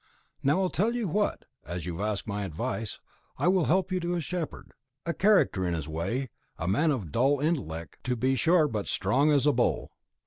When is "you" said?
0.95-1.07, 1.85-1.99, 3.91-3.99